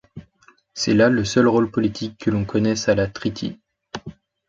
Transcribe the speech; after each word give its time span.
C'est 0.73 0.95
là 0.95 1.09
le 1.09 1.23
seul 1.23 1.47
rôle 1.47 1.69
politique 1.69 2.17
que 2.17 2.31
l'on 2.31 2.43
connaisse 2.43 2.89
à 2.89 2.95
la 2.95 3.05
trittye. 3.07 3.59